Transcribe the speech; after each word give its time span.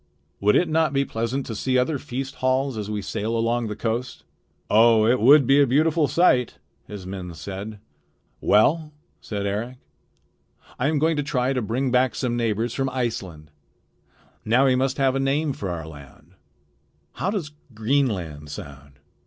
"Would 0.39 0.55
it 0.55 0.67
not 0.67 0.93
be 0.93 1.05
pleasant 1.05 1.45
to 1.45 1.53
see 1.53 1.77
other 1.77 1.99
feast 1.99 2.33
halls 2.37 2.75
as 2.75 2.89
we 2.89 3.03
sail 3.03 3.37
along 3.37 3.67
the 3.67 3.75
coast?" 3.75 4.23
"Oh! 4.67 5.05
it 5.05 5.19
would 5.19 5.45
be 5.45 5.61
a 5.61 5.67
beautiful 5.67 6.07
sight," 6.07 6.57
his 6.87 7.05
men 7.05 7.35
said. 7.35 7.77
"Well," 8.39 8.93
said 9.19 9.45
Eric, 9.45 9.77
"I 10.79 10.87
am 10.87 10.97
going 10.97 11.17
to 11.17 11.21
try 11.23 11.53
to 11.53 11.61
bring 11.61 11.91
back 11.91 12.15
some 12.15 12.35
neighbors 12.35 12.73
from 12.73 12.89
Iceland. 12.89 13.51
Now 14.43 14.65
we 14.65 14.75
must 14.75 14.97
have 14.97 15.13
a 15.15 15.19
name 15.19 15.53
for 15.53 15.69
our 15.69 15.85
land. 15.87 16.31
How 17.11 17.29
does 17.29 17.51
Greenland 17.75 18.49
sound?" 18.49 18.93